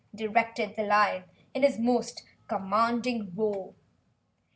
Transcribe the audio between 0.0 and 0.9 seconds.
directed the